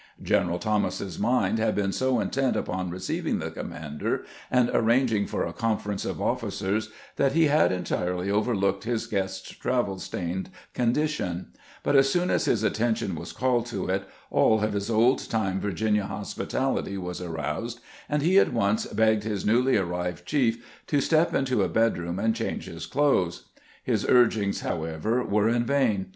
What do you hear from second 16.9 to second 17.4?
was